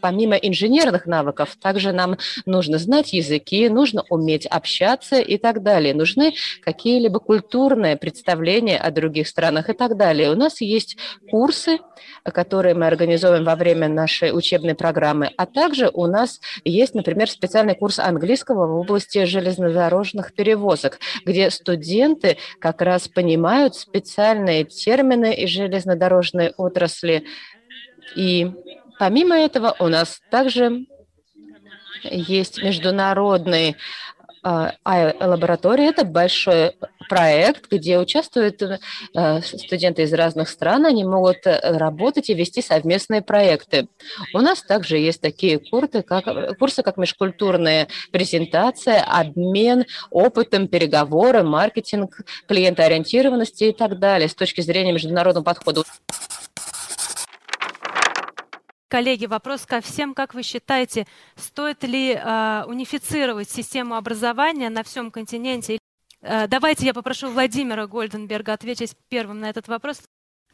Помимо 0.00 0.36
инженерных 0.36 1.06
навыков, 1.06 1.56
также 1.60 1.92
нам 1.92 2.16
нужно 2.46 2.78
знать 2.78 3.12
языки, 3.12 3.68
нужно 3.68 4.04
уметь 4.08 4.46
общаться 4.46 5.20
и 5.20 5.38
так 5.38 5.62
далее. 5.62 5.94
Нужны 5.94 6.34
какие-либо 6.62 7.18
культурные 7.18 7.96
представления 7.96 8.78
о 8.78 8.90
других 8.90 9.28
странах 9.28 9.70
и 9.70 9.72
так 9.72 9.96
далее. 9.96 10.30
У 10.30 10.36
нас 10.36 10.60
есть 10.60 10.96
курсы, 11.30 11.78
которые 12.24 12.74
мы 12.74 12.86
организовываем 12.86 13.44
во 13.44 13.56
время 13.56 13.88
нашей 13.88 14.36
учебной 14.36 14.74
программы, 14.74 15.30
а 15.36 15.46
также 15.46 15.90
у 15.92 16.06
нас 16.06 16.40
есть, 16.64 16.94
например, 16.94 17.30
специальный 17.30 17.74
курс 17.74 17.98
английского 17.98 18.66
в 18.66 18.76
области 18.76 19.24
железнодорожных 19.24 20.34
перевозок, 20.34 20.98
где 21.24 21.50
студенты 21.50 22.38
как 22.60 22.82
раз 22.82 23.08
понимают 23.08 23.74
специальные 23.74 24.64
термины 24.64 25.34
из 25.34 25.50
железнодорожной 25.50 26.52
отрасли 26.56 27.24
и 28.16 28.50
Помимо 28.98 29.36
этого, 29.36 29.74
у 29.78 29.88
нас 29.88 30.20
также 30.30 30.86
есть 32.04 32.62
международный 32.62 33.76
а, 34.42 34.72
лаборатория. 34.84 35.88
Это 35.88 36.04
большой 36.04 36.72
проект, 37.08 37.70
где 37.70 37.98
участвуют 37.98 38.62
э, 38.62 39.40
студенты 39.42 40.02
из 40.02 40.12
разных 40.12 40.48
стран. 40.48 40.86
Они 40.86 41.04
могут 41.04 41.46
э, 41.46 41.58
работать 41.76 42.30
и 42.30 42.34
вести 42.34 42.62
совместные 42.62 43.22
проекты. 43.22 43.88
У 44.34 44.38
нас 44.38 44.62
также 44.62 44.98
есть 44.98 45.20
такие 45.20 45.58
курсы, 45.58 46.02
как, 46.02 46.58
курсы, 46.58 46.82
как 46.82 46.98
межкультурная 46.98 47.88
презентация, 48.12 49.02
обмен 49.02 49.86
опытом, 50.10 50.68
переговоры, 50.68 51.42
маркетинг, 51.42 52.20
клиентоориентированности 52.46 53.64
и 53.64 53.72
так 53.72 53.98
далее 53.98 54.28
с 54.28 54.34
точки 54.34 54.60
зрения 54.60 54.92
международного 54.92 55.44
подхода. 55.44 55.82
Коллеги, 58.88 59.26
вопрос 59.26 59.66
ко 59.66 59.82
всем. 59.82 60.14
Как 60.14 60.32
вы 60.32 60.42
считаете, 60.42 61.06
стоит 61.36 61.84
ли 61.84 62.12
э, 62.14 62.64
унифицировать 62.66 63.50
систему 63.50 63.96
образования 63.96 64.70
на 64.70 64.82
всем 64.82 65.10
континенте? 65.10 65.78
Э, 66.22 66.48
давайте 66.48 66.86
я 66.86 66.94
попрошу 66.94 67.30
Владимира 67.30 67.86
Гольденберга 67.86 68.54
ответить 68.54 68.96
первым 69.10 69.40
на 69.40 69.50
этот 69.50 69.68
вопрос. 69.68 70.00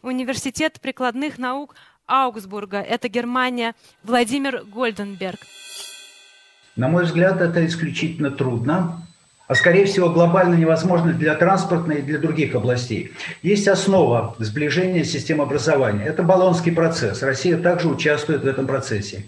Университет 0.03 0.81
прикладных 0.81 1.39
наук 1.39 1.77
Аугсбурга, 2.07 2.79
это 2.79 3.09
Германия. 3.09 3.77
Владимир 4.03 4.65
Гольденберг. 4.65 5.39
На 6.75 6.89
мой 6.89 7.05
взгляд, 7.05 7.41
это 7.41 7.65
исключительно 7.65 8.33
трудно 8.33 9.07
а 9.47 9.55
скорее 9.55 9.85
всего 9.85 10.09
глобально 10.09 10.55
невозможно 10.55 11.13
для 11.13 11.35
транспортной 11.35 11.99
и 11.99 12.03
для 12.03 12.19
других 12.19 12.55
областей. 12.55 13.13
Есть 13.43 13.69
основа 13.69 14.35
сближения 14.39 15.05
систем 15.05 15.41
образования. 15.41 16.05
Это 16.07 16.23
Болонский 16.23 16.73
процесс. 16.73 17.23
Россия 17.23 17.59
также 17.59 17.89
участвует 17.89 18.43
в 18.43 18.47
этом 18.47 18.67
процессе. 18.67 19.25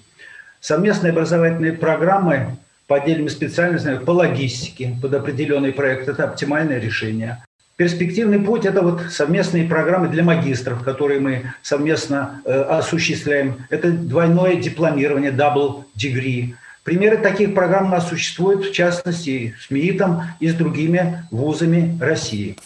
Совместные 0.61 1.13
образовательные 1.13 1.73
программы 1.73 2.57
по 2.87 2.97
отдельным 2.97 3.29
специальностям, 3.29 4.05
по 4.05 4.13
логистике, 4.13 4.97
под 5.03 5.13
определенный 5.13 5.73
проект– 5.73 6.09
это 6.09 6.25
оптимальное 6.25 6.79
решение. 6.79 7.43
Перспективный 7.77 8.39
путь– 8.39 8.65
это 8.65 8.81
вот 8.81 9.03
совместные 9.11 9.69
программы 9.69 10.09
для 10.09 10.23
магистров, 10.23 10.83
которые 10.83 11.21
мы 11.21 11.53
совместно 11.63 12.41
э, 12.47 12.63
осуществляем. 12.63 13.67
Это 13.69 13.91
двойное 13.91 14.57
дипломирование, 14.57 15.31
double 15.31 15.85
degree– 15.95 16.55
Примеры 16.87 17.16
таких 17.19 17.52
программ 17.52 17.87
у 17.87 17.88
нас 17.88 18.09
существуют, 18.09 18.64
в 18.64 18.73
частности, 18.73 19.57
с 19.61 19.71
МИИТом 19.73 20.23
и 20.38 20.47
с 20.47 20.55
другими 20.55 21.26
вузами 21.33 21.99
России. 22.00 22.57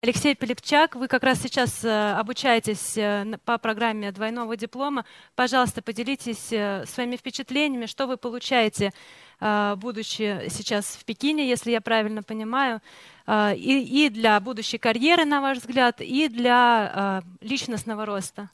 Алексей 0.00 0.36
Пилипчак, 0.36 0.94
вы 0.94 1.08
как 1.08 1.24
раз 1.24 1.42
сейчас 1.42 1.84
э, 1.84 2.12
обучаетесь 2.12 2.96
э, 2.96 3.36
по 3.44 3.58
программе 3.58 4.12
двойного 4.12 4.56
диплома. 4.56 5.04
Пожалуйста, 5.34 5.82
поделитесь 5.82 6.52
э, 6.52 6.84
своими 6.86 7.16
впечатлениями, 7.16 7.86
что 7.86 8.06
вы 8.06 8.16
получаете, 8.16 8.92
будучи 9.40 10.48
сейчас 10.50 10.84
в 11.00 11.04
Пекине, 11.04 11.48
если 11.48 11.72
я 11.72 11.80
правильно 11.80 12.22
понимаю, 12.22 12.80
и, 13.28 14.04
и 14.06 14.08
для 14.08 14.38
будущей 14.38 14.78
карьеры, 14.78 15.24
на 15.24 15.40
ваш 15.40 15.58
взгляд, 15.58 16.00
и 16.00 16.28
для 16.28 17.24
личностного 17.40 18.06
роста. 18.06 18.50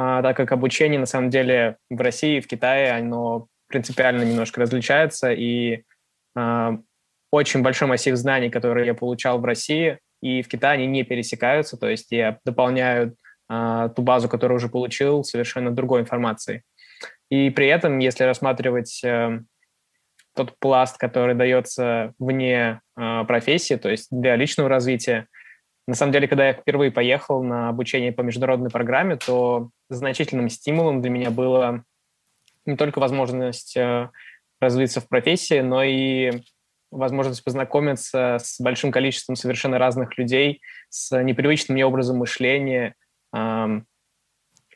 А, 0.00 0.22
так 0.22 0.36
как 0.36 0.52
обучение 0.52 1.00
на 1.00 1.06
самом 1.06 1.28
деле 1.28 1.76
в 1.90 2.00
России 2.00 2.36
и 2.36 2.40
в 2.40 2.46
Китае, 2.46 2.92
оно 2.92 3.48
принципиально 3.66 4.22
немножко 4.22 4.60
различается, 4.60 5.32
и 5.32 5.82
э, 6.36 6.70
очень 7.32 7.62
большой 7.62 7.88
массив 7.88 8.14
знаний, 8.14 8.48
которые 8.48 8.86
я 8.86 8.94
получал 8.94 9.40
в 9.40 9.44
России 9.44 9.98
и 10.22 10.42
в 10.42 10.48
Китае, 10.48 10.74
они 10.74 10.86
не 10.86 11.02
пересекаются, 11.02 11.76
то 11.76 11.88
есть 11.88 12.12
я 12.12 12.38
дополняю 12.44 13.16
э, 13.50 13.88
ту 13.96 14.02
базу, 14.02 14.28
которую 14.28 14.58
уже 14.58 14.68
получил, 14.68 15.24
совершенно 15.24 15.72
другой 15.72 16.02
информацией. 16.02 16.62
И 17.28 17.50
при 17.50 17.66
этом, 17.66 17.98
если 17.98 18.22
рассматривать 18.22 19.02
э, 19.02 19.40
тот 20.36 20.56
пласт, 20.60 20.96
который 20.96 21.34
дается 21.34 22.14
вне 22.20 22.82
э, 22.96 23.24
профессии, 23.26 23.74
то 23.74 23.88
есть 23.88 24.06
для 24.12 24.36
личного 24.36 24.68
развития, 24.68 25.26
на 25.88 25.94
самом 25.94 26.12
деле, 26.12 26.28
когда 26.28 26.46
я 26.46 26.52
впервые 26.52 26.92
поехал 26.92 27.42
на 27.42 27.68
обучение 27.68 28.12
по 28.12 28.20
международной 28.20 28.70
программе, 28.70 29.16
то 29.16 29.70
значительным 29.88 30.48
стимулом 30.48 31.00
для 31.00 31.10
меня 31.10 31.30
было 31.30 31.84
не 32.66 32.76
только 32.76 32.98
возможность 32.98 33.76
э, 33.76 34.10
развиться 34.60 35.00
в 35.00 35.08
профессии, 35.08 35.60
но 35.60 35.82
и 35.82 36.42
возможность 36.90 37.44
познакомиться 37.44 38.38
с 38.40 38.60
большим 38.60 38.90
количеством 38.90 39.36
совершенно 39.36 39.78
разных 39.78 40.16
людей, 40.18 40.60
с 40.88 41.22
непривычным 41.22 41.74
мне 41.74 41.84
образом 41.84 42.16
мышления, 42.16 42.94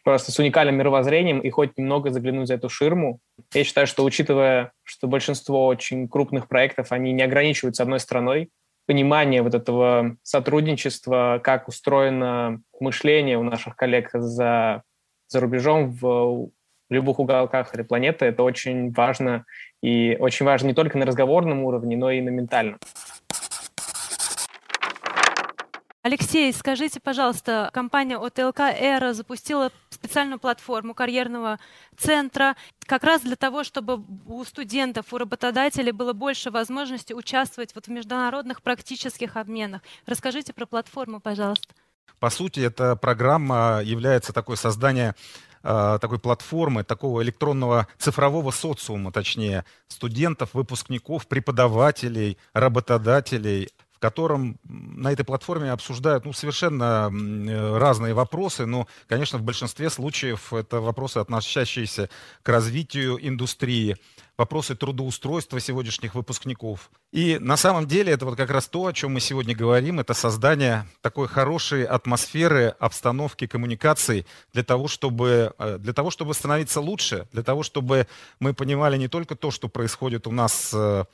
просто 0.05 0.33
с 0.33 0.39
уникальным 0.39 0.77
мировоззрением 0.77 1.41
и 1.41 1.51
хоть 1.51 1.79
немного 1.79 2.11
заглянуть 2.11 2.49
за 2.49 2.55
эту 2.55 2.69
ширму. 2.69 3.21
Я 3.55 3.65
считаю, 3.65 3.87
что 3.87 4.05
учитывая, 4.05 4.73
что 4.83 5.07
большинство 5.07 5.67
очень 5.67 6.09
крупных 6.09 6.49
проектов, 6.49 6.93
они 6.93 7.13
не 7.13 7.23
ограничиваются 7.23 7.83
одной 7.83 8.01
страной, 8.01 8.51
понимание 8.87 9.43
вот 9.43 9.55
этого 9.55 10.17
сотрудничества, 10.23 11.41
как 11.43 11.69
устроено 11.69 12.61
мышление 12.81 13.39
у 13.39 13.43
наших 13.43 13.77
коллег 13.77 14.11
за, 14.13 14.83
за 15.33 15.41
рубежом 15.41 15.91
в 15.91 16.51
любых 16.91 17.19
уголках 17.19 17.73
этой 17.75 17.85
планеты, 17.85 18.27
это 18.27 18.43
очень 18.43 18.93
важно. 18.93 19.45
И 19.83 20.17
очень 20.21 20.47
важно 20.47 20.69
не 20.69 20.75
только 20.75 20.99
на 20.99 21.07
разговорном 21.07 21.65
уровне, 21.65 21.97
но 21.97 22.11
и 22.11 22.21
на 22.21 22.29
ментальном. 22.29 22.79
Алексей, 26.05 26.53
скажите, 26.53 26.99
пожалуйста, 27.01 27.71
компания 27.73 28.19
ОТЛК 28.19 28.61
«Эра» 28.61 29.13
запустила 29.13 29.71
специальную 29.89 30.41
платформу 30.41 30.95
карьерного 30.95 31.61
центра 31.97 32.57
как 32.87 33.05
раз 33.05 33.23
для 33.23 33.37
того, 33.37 33.63
чтобы 33.63 34.03
у 34.27 34.45
студентов, 34.45 35.13
у 35.13 35.19
работодателей 35.19 35.93
было 35.93 36.13
больше 36.13 36.51
возможности 36.51 37.13
участвовать 37.13 37.77
вот 37.77 37.87
в 37.87 37.91
международных 37.91 38.63
практических 38.63 39.37
обменах. 39.37 39.83
Расскажите 40.05 40.53
про 40.53 40.67
платформу, 40.67 41.21
пожалуйста. 41.21 41.73
По 42.19 42.31
сути, 42.31 42.61
эта 42.61 42.97
программа 42.97 43.81
является 43.83 44.33
такой 44.33 44.57
создание 44.57 45.15
э, 45.63 45.99
такой 46.01 46.19
платформы, 46.19 46.85
такого 46.85 47.23
электронного 47.23 47.89
цифрового 47.99 48.51
социума, 48.51 49.13
точнее, 49.13 49.65
студентов, 49.89 50.51
выпускников, 50.53 51.27
преподавателей, 51.27 52.39
работодателей, 52.53 53.71
котором 54.03 54.59
на 54.65 55.13
этой 55.13 55.25
платформе 55.25 55.71
обсуждают 55.71 56.25
ну, 56.25 56.33
совершенно 56.33 57.09
э, 57.09 57.79
разные 57.79 58.15
вопросы, 58.15 58.67
но, 58.67 58.89
конечно, 59.07 59.39
в 59.39 59.43
большинстве 59.43 59.91
случаев 59.91 60.53
это 60.53 60.81
вопросы, 60.81 61.19
относящиеся 61.19 62.11
к 62.43 62.49
развитию 62.49 63.17
индустрии, 63.25 63.97
вопросы 64.37 64.75
трудоустройства 64.75 65.61
сегодняшних 65.61 66.17
выпускников. 66.17 66.91
И 67.13 67.39
на 67.39 67.57
самом 67.57 67.87
деле 67.87 68.13
это 68.13 68.25
вот 68.25 68.37
как 68.37 68.51
раз 68.51 68.67
то, 68.67 68.87
о 68.87 68.93
чем 68.93 69.13
мы 69.13 69.21
сегодня 69.21 69.55
говорим, 69.55 70.01
это 70.01 70.15
создание 70.15 70.85
такой 71.01 71.29
хорошей 71.29 71.85
атмосферы, 71.85 72.75
обстановки, 72.81 73.47
коммуникации 73.47 74.27
для 74.53 74.65
того, 74.65 74.89
чтобы, 74.89 75.55
э, 75.59 75.79
для 75.79 75.93
того, 75.93 76.11
чтобы 76.11 76.35
становиться 76.35 76.81
лучше, 76.81 77.29
для 77.33 77.45
того, 77.45 77.63
чтобы 77.63 78.09
мы 78.41 78.53
понимали 78.53 78.97
не 78.97 79.07
только 79.07 79.37
то, 79.37 79.53
что 79.53 79.69
происходит 79.69 80.27
у 80.27 80.33
нас 80.33 80.73
э, 80.75 81.05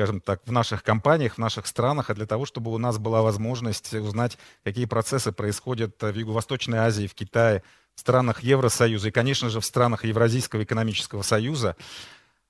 скажем 0.00 0.22
так, 0.22 0.40
в 0.46 0.50
наших 0.50 0.82
компаниях, 0.82 1.34
в 1.34 1.38
наших 1.38 1.66
странах, 1.66 2.08
а 2.08 2.14
для 2.14 2.24
того, 2.24 2.46
чтобы 2.46 2.72
у 2.72 2.78
нас 2.78 2.96
была 2.96 3.20
возможность 3.20 3.92
узнать, 3.92 4.38
какие 4.64 4.86
процессы 4.86 5.30
происходят 5.30 6.00
в 6.00 6.14
Юго-Восточной 6.14 6.78
Азии, 6.78 7.06
в 7.06 7.12
Китае, 7.12 7.62
в 7.94 8.00
странах 8.00 8.42
Евросоюза 8.42 9.08
и, 9.08 9.10
конечно 9.10 9.50
же, 9.50 9.60
в 9.60 9.64
странах 9.66 10.06
Евразийского 10.06 10.62
экономического 10.62 11.20
союза. 11.20 11.76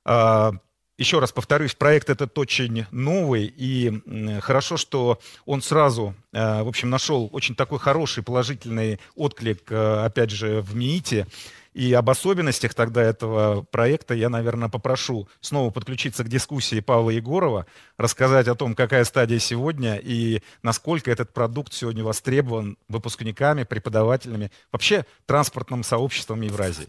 А, 0.04 0.52
еще 0.97 1.19
раз 1.19 1.33
повторюсь, 1.33 1.75
проект 1.75 2.09
этот 2.09 2.38
очень 2.38 2.87
новый, 2.92 3.52
и 3.57 4.00
хорошо, 4.42 4.76
что 4.76 5.19
он 5.45 5.61
сразу, 5.61 6.14
а, 6.33 6.62
в 6.62 6.69
общем, 6.69 6.88
нашел 6.88 7.30
очень 7.32 7.56
такой 7.56 7.80
хороший 7.80 8.23
положительный 8.23 9.00
отклик, 9.17 9.63
а, 9.73 10.04
опять 10.04 10.30
же, 10.30 10.60
в 10.60 10.76
МИИТе. 10.76 11.26
И 11.73 11.93
об 11.93 12.11
особенностях 12.11 12.75
тогда 12.75 13.00
этого 13.00 13.63
проекта 13.63 14.15
я, 14.15 14.28
наверное, 14.28 14.69
попрошу 14.69 15.28
снова 15.41 15.71
подключиться 15.71 16.25
к 16.25 16.28
дискуссии 16.28 16.80
Павла 16.80 17.11
Егорова, 17.11 17.67
рассказать 17.97 18.49
о 18.49 18.56
том, 18.56 18.75
какая 18.75 19.04
стадия 19.04 19.39
сегодня 19.39 19.97
и 19.97 20.43
насколько 20.63 21.13
этот 21.13 21.33
продукт 21.33 21.73
сегодня 21.73 22.02
востребован 22.02 22.76
выпускниками, 22.89 23.63
преподавателями, 23.63 24.50
вообще 24.73 25.04
транспортным 25.26 25.85
сообществом 25.85 26.41
Евразии. 26.41 26.89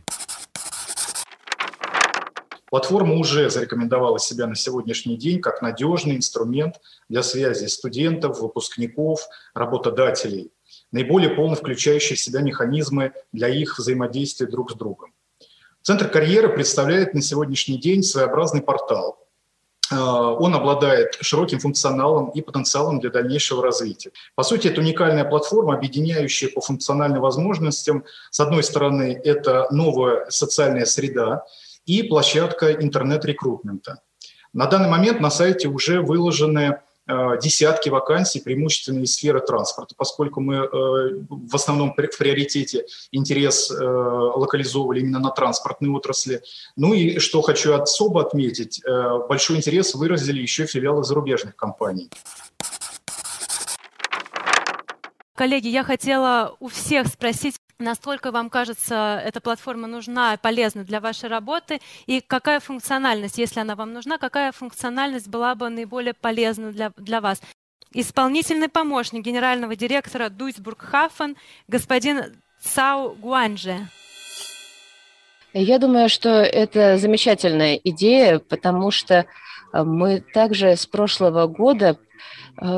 Платформа 2.72 3.16
уже 3.16 3.50
зарекомендовала 3.50 4.18
себя 4.18 4.48
на 4.48 4.56
сегодняшний 4.56 5.18
день 5.18 5.42
как 5.42 5.62
надежный 5.62 6.16
инструмент 6.16 6.76
для 7.10 7.22
связи 7.22 7.68
студентов, 7.68 8.40
выпускников, 8.40 9.20
работодателей– 9.54 10.52
наиболее 10.92 11.30
полно 11.30 11.56
включающие 11.56 12.16
в 12.16 12.20
себя 12.20 12.42
механизмы 12.42 13.14
для 13.32 13.48
их 13.48 13.78
взаимодействия 13.78 14.48
друг 14.48 14.72
с 14.72 14.76
другом. 14.76 15.14
Центр 15.82 16.08
карьеры 16.10 16.50
представляет 16.50 17.14
на 17.14 17.22
сегодняшний 17.22 17.80
день 17.80 18.04
своеобразный 18.04 18.62
портал. 18.62 19.22
Э, 19.92 19.96
он 19.96 20.54
обладает 20.54 21.18
широким 21.22 21.60
функционалом 21.60 22.30
и 22.30 22.42
потенциалом 22.42 23.00
для 23.00 23.10
дальнейшего 23.10 23.64
развития. 23.64 24.12
По 24.36 24.44
сути, 24.44 24.68
это 24.68 24.82
уникальная 24.82 25.26
платформа, 25.26 25.76
объединяющая 25.76 26.50
по 26.50 26.62
функциональным 26.62 27.22
возможностям. 27.22 28.06
С 28.30 28.40
одной 28.40 28.64
стороны, 28.64 29.20
это 29.24 29.68
новая 29.72 30.30
социальная 30.30 30.86
среда 30.86 31.46
и 31.86 32.04
площадка 32.04 32.72
интернет-рекрутмента. 32.74 34.02
На 34.54 34.68
данный 34.68 34.90
момент 34.90 35.20
на 35.20 35.32
сайте 35.32 35.68
уже 35.68 36.02
выложены 36.02 36.82
десятки 37.08 37.90
вакансий, 37.90 38.40
преимущественно 38.42 39.04
из 39.04 39.14
сферы 39.14 39.42
транспорта, 39.42 39.96
поскольку 39.98 40.40
мы 40.40 40.56
э, 40.56 40.68
в 41.30 41.56
основном 41.56 41.94
в 41.94 42.18
приоритете 42.18 42.86
интерес 43.12 43.72
э, 43.72 43.84
локализовывали 43.84 45.02
именно 45.02 45.20
на 45.20 45.32
транспортной 45.32 45.90
отрасли. 45.92 46.42
Ну 46.76 46.94
и 46.94 47.20
что 47.20 47.42
хочу 47.42 47.74
особо 47.74 48.22
отметить, 48.22 48.82
большой 49.28 49.58
интерес 49.58 49.96
выразили 49.96 50.42
еще 50.42 50.66
филиалы 50.66 51.04
зарубежных 51.04 51.56
компаний. 51.56 52.10
Коллеги, 55.42 55.70
я 55.70 55.84
хотела 55.84 56.56
у 56.60 56.68
всех 56.68 57.08
спросить, 57.08 57.56
насколько 57.82 58.32
вам 58.32 58.50
кажется 58.50 59.22
эта 59.26 59.42
платформа 59.42 59.88
нужна 59.88 60.34
и 60.34 60.38
полезна 60.38 60.84
для 60.84 61.00
вашей 61.00 61.30
работы, 61.30 61.82
и 62.06 62.22
какая 62.22 62.60
функциональность, 62.60 63.38
если 63.38 63.60
она 63.60 63.76
вам 63.76 63.94
нужна, 63.94 64.18
какая 64.18 64.52
функциональность 64.52 65.28
была 65.28 65.56
бы 65.56 65.70
наиболее 65.70 66.14
полезна 66.14 66.72
для, 66.72 66.92
для 66.98 67.22
вас. 67.22 67.42
Исполнительный 67.94 68.70
помощник 68.70 69.24
генерального 69.24 69.76
директора 69.76 70.30
Дуйсбург 70.30 70.82
Хафен, 70.82 71.36
господин 71.68 72.42
Цао 72.62 73.10
Гуанже. 73.10 73.90
Я 75.54 75.80
думаю, 75.80 76.08
что 76.08 76.30
это 76.30 76.98
замечательная 76.98 77.76
идея, 77.76 78.40
потому 78.40 78.92
что 78.92 79.26
мы 79.74 80.22
также 80.22 80.78
с 80.78 80.86
прошлого 80.86 81.48
года 81.48 81.98
Э, 82.11 82.11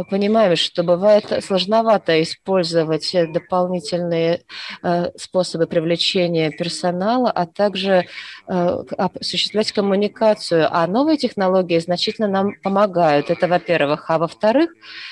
понимаем, 0.10 0.56
что 0.56 0.84
бывает 0.84 1.44
сложновато 1.44 2.22
использовать 2.22 3.12
дополнительные 3.32 4.44
э, 4.82 5.12
способы 5.18 5.68
привлечения 5.68 6.52
персонала, 6.52 7.32
а 7.32 7.46
также 7.46 8.06
э, 8.48 8.84
осуществлять 8.98 9.72
коммуникацию. 9.72 10.68
А 10.70 10.86
новые 10.88 11.18
технологии 11.18 11.80
значительно 11.80 12.28
нам 12.28 12.56
помогают. 12.62 13.30
Это, 13.30 13.48
во-первых. 13.48 14.10
А 14.10 14.18
во-вторых, 14.18 14.72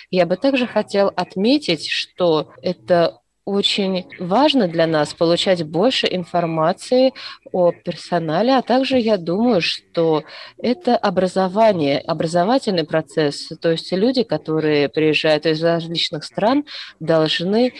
я 0.10 0.26
бы 0.26 0.38
также 0.38 0.67
хотел 0.67 1.12
отметить, 1.15 1.89
что 1.89 2.54
это 2.62 3.20
очень 3.51 4.05
важно 4.17 4.67
для 4.67 4.87
нас 4.87 5.13
получать 5.13 5.63
больше 5.63 6.07
информации 6.09 7.13
о 7.51 7.71
персонале, 7.71 8.55
а 8.55 8.61
также 8.61 8.97
я 8.97 9.17
думаю, 9.17 9.61
что 9.61 10.23
это 10.57 10.95
образование, 10.95 11.99
образовательный 11.99 12.85
процесс. 12.85 13.49
То 13.61 13.71
есть 13.71 13.91
люди, 13.91 14.23
которые 14.23 14.87
приезжают 14.87 15.45
из 15.45 15.61
различных 15.61 16.23
стран, 16.23 16.63
должны 16.99 17.73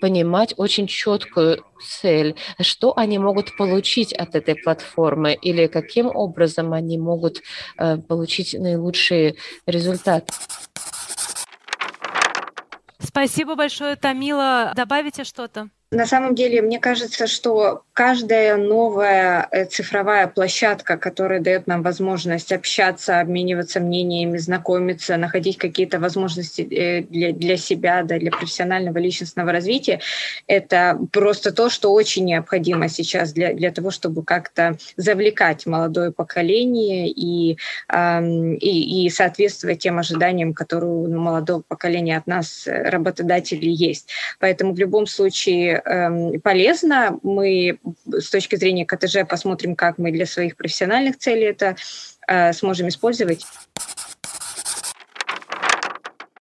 понимать 0.00 0.54
очень 0.56 0.86
четкую 0.86 1.64
цель, 1.82 2.34
что 2.60 2.96
они 2.96 3.18
могут 3.18 3.56
получить 3.56 4.12
от 4.12 4.34
этой 4.34 4.54
платформы 4.54 5.34
или 5.34 5.66
каким 5.66 6.06
образом 6.06 6.72
они 6.72 6.98
могут 6.98 7.42
э, 7.76 7.98
получить 7.98 8.54
наилучшие 8.54 9.34
результаты. 9.66 10.32
Спасибо 13.00 13.54
большое, 13.54 13.96
Тамила. 13.96 14.72
Добавите 14.74 15.24
что-то? 15.24 15.68
На 15.90 16.04
самом 16.04 16.34
деле, 16.34 16.60
мне 16.60 16.78
кажется, 16.78 17.26
что 17.26 17.82
каждая 17.94 18.58
новая 18.58 19.48
э, 19.50 19.64
цифровая 19.64 20.26
площадка, 20.26 20.98
которая 20.98 21.40
дает 21.40 21.66
нам 21.66 21.82
возможность 21.82 22.52
общаться, 22.52 23.20
обмениваться 23.20 23.80
мнениями, 23.80 24.36
знакомиться, 24.36 25.16
находить 25.16 25.56
какие-то 25.56 25.98
возможности 25.98 26.60
э, 26.60 27.04
для, 27.04 27.32
для 27.32 27.56
себя, 27.56 28.02
да, 28.02 28.18
для 28.18 28.30
профессионального 28.30 28.98
личностного 28.98 29.50
развития, 29.50 30.00
это 30.46 30.98
просто 31.10 31.52
то, 31.52 31.70
что 31.70 31.90
очень 31.94 32.26
необходимо 32.26 32.90
сейчас 32.90 33.32
для, 33.32 33.54
для 33.54 33.70
того, 33.70 33.90
чтобы 33.90 34.22
как-то 34.22 34.76
завлекать 34.98 35.64
молодое 35.64 36.12
поколение 36.12 37.08
и, 37.08 37.56
э, 37.88 38.22
и, 38.60 39.06
и 39.06 39.08
соответствовать 39.08 39.78
тем 39.78 39.98
ожиданиям, 39.98 40.52
которые 40.52 40.92
у 40.92 41.08
молодого 41.08 41.62
поколения 41.66 42.18
от 42.18 42.26
нас, 42.26 42.66
э, 42.66 42.90
работодателей, 42.90 43.72
есть. 43.72 44.10
Поэтому 44.38 44.74
в 44.74 44.78
любом 44.78 45.06
случае 45.06 45.77
Эм, 45.84 46.40
полезно. 46.40 47.18
Мы 47.22 47.78
с 48.06 48.30
точки 48.30 48.56
зрения 48.56 48.86
КТЖ 48.86 49.28
посмотрим, 49.28 49.76
как 49.76 49.98
мы 49.98 50.12
для 50.12 50.26
своих 50.26 50.56
профессиональных 50.56 51.18
целей 51.18 51.44
это 51.44 51.76
э, 52.26 52.52
сможем 52.52 52.88
использовать. 52.88 53.44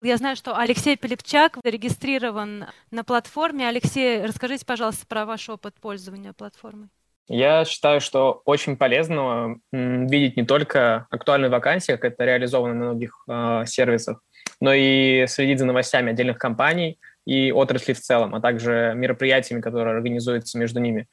Я 0.01 0.17
знаю, 0.17 0.37
что 0.37 0.57
Алексей 0.57 0.97
Пилипчак 0.97 1.59
зарегистрирован 1.65 2.67
на 2.93 3.05
платформе. 3.05 3.69
Алексей, 3.69 4.25
расскажите, 4.25 4.65
пожалуйста, 4.65 5.05
про 5.07 5.27
ваш 5.27 5.49
опыт 5.49 5.75
пользования 5.81 6.33
платформой. 6.33 6.89
Я 7.27 7.65
считаю, 7.65 8.01
что 8.01 8.41
очень 8.47 8.77
полезно 8.77 9.61
видеть 9.71 10.37
не 10.37 10.45
только 10.45 11.07
актуальные 11.11 11.51
вакансии, 11.51 11.93
как 11.93 12.05
это 12.05 12.25
реализовано 12.25 12.75
на 12.75 12.85
многих 12.87 13.25
э, 13.29 13.65
сервисах, 13.67 14.23
но 14.61 14.73
и 14.73 15.27
следить 15.27 15.59
за 15.59 15.67
новостями 15.67 16.13
отдельных 16.13 16.39
компаний, 16.39 16.99
и 17.29 17.53
отрасли 17.53 17.93
в 17.93 18.01
целом, 18.01 18.35
а 18.35 18.41
также 18.41 18.95
мероприятиями, 18.97 19.61
которые 19.61 19.95
организуются 19.95 20.59
между 20.59 20.81
ними. 20.81 21.07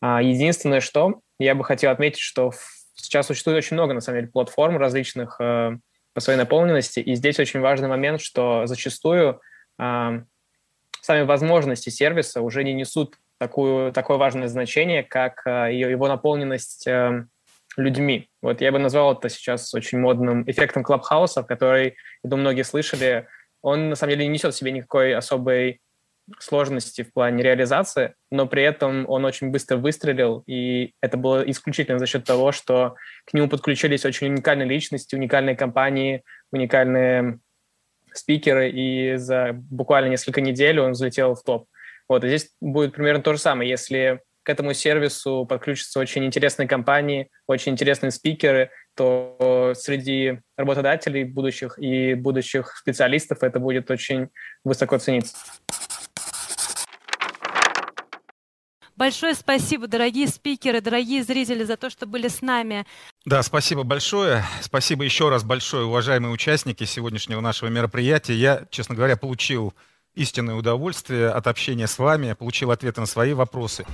А, 0.00 0.22
единственное, 0.22 0.80
что 0.80 1.20
я 1.38 1.54
бы 1.54 1.62
хотел 1.62 1.90
отметить, 1.90 2.20
что 2.20 2.52
сейчас 2.94 3.26
существует 3.26 3.58
очень 3.58 3.74
много, 3.74 3.92
на 3.92 4.00
самом 4.00 4.20
деле, 4.20 4.32
платформ 4.32 4.78
различных 4.78 5.36
э, 5.40 5.76
по 6.14 6.20
своей 6.20 6.38
наполненности, 6.38 7.00
и 7.00 7.14
здесь 7.14 7.38
очень 7.38 7.60
важный 7.60 7.88
момент, 7.88 8.22
что 8.22 8.64
зачастую 8.64 9.42
а, 9.78 10.22
сами 11.02 11.24
возможности 11.24 11.90
сервиса 11.90 12.40
уже 12.40 12.64
не 12.64 12.72
несут 12.72 13.18
такую, 13.36 13.92
такое 13.92 14.16
важное 14.16 14.48
значение, 14.48 15.02
как 15.02 15.42
э, 15.46 15.74
его 15.74 16.08
наполненность 16.08 16.86
э, 16.86 17.26
людьми. 17.76 18.30
Вот 18.40 18.62
я 18.62 18.72
бы 18.72 18.78
назвал 18.78 19.12
это 19.12 19.28
сейчас 19.28 19.74
очень 19.74 19.98
модным 19.98 20.48
эффектом 20.50 20.82
клабхауса, 20.82 21.42
который, 21.42 21.96
я 22.24 22.30
думаю, 22.30 22.40
многие 22.40 22.62
слышали, 22.62 23.28
он 23.62 23.90
на 23.90 23.96
самом 23.96 24.12
деле 24.12 24.26
не 24.26 24.32
несет 24.34 24.54
в 24.54 24.56
себе 24.56 24.72
никакой 24.72 25.14
особой 25.14 25.80
сложности 26.38 27.02
в 27.02 27.12
плане 27.12 27.42
реализации, 27.42 28.14
но 28.30 28.46
при 28.46 28.62
этом 28.62 29.08
он 29.08 29.24
очень 29.24 29.50
быстро 29.50 29.76
выстрелил, 29.76 30.42
и 30.46 30.92
это 31.00 31.16
было 31.16 31.42
исключительно 31.50 31.98
за 31.98 32.06
счет 32.06 32.24
того, 32.24 32.52
что 32.52 32.96
к 33.24 33.32
нему 33.32 33.48
подключились 33.48 34.04
очень 34.04 34.28
уникальные 34.28 34.68
личности, 34.68 35.14
уникальные 35.14 35.56
компании, 35.56 36.22
уникальные 36.52 37.40
спикеры, 38.12 38.70
и 38.70 39.16
за 39.16 39.52
буквально 39.52 40.08
несколько 40.08 40.40
недель 40.40 40.80
он 40.80 40.92
взлетел 40.92 41.34
в 41.34 41.42
топ. 41.42 41.66
Вот, 42.08 42.24
и 42.24 42.28
здесь 42.28 42.50
будет 42.60 42.94
примерно 42.94 43.22
то 43.22 43.32
же 43.32 43.38
самое, 43.38 43.68
если 43.68 44.20
к 44.48 44.50
этому 44.50 44.72
сервису 44.72 45.44
подключатся 45.44 46.00
очень 46.00 46.24
интересные 46.24 46.66
компании, 46.66 47.28
очень 47.46 47.72
интересные 47.72 48.10
спикеры, 48.10 48.70
то 48.96 49.74
среди 49.76 50.40
работодателей 50.56 51.24
будущих 51.24 51.78
и 51.78 52.14
будущих 52.14 52.74
специалистов 52.78 53.42
это 53.42 53.60
будет 53.60 53.90
очень 53.90 54.28
высоко 54.64 54.96
цениться. 54.96 55.36
Большое 58.96 59.34
спасибо, 59.34 59.86
дорогие 59.86 60.26
спикеры, 60.26 60.80
дорогие 60.80 61.22
зрители, 61.22 61.64
за 61.64 61.76
то, 61.76 61.90
что 61.90 62.06
были 62.06 62.28
с 62.28 62.40
нами. 62.40 62.86
Да, 63.26 63.42
спасибо 63.42 63.82
большое. 63.82 64.44
Спасибо 64.62 65.04
еще 65.04 65.28
раз 65.28 65.44
большое, 65.44 65.84
уважаемые 65.84 66.32
участники 66.32 66.84
сегодняшнего 66.84 67.42
нашего 67.42 67.68
мероприятия. 67.68 68.32
Я, 68.32 68.64
честно 68.70 68.94
говоря, 68.94 69.18
получил 69.18 69.74
истинное 70.18 70.56
удовольствие 70.56 71.30
от 71.30 71.46
общения 71.46 71.86
с 71.86 71.98
вами, 71.98 72.32
получил 72.32 72.70
ответы 72.70 73.00
на 73.00 73.06
свои 73.06 73.32
вопросы. 73.32 73.86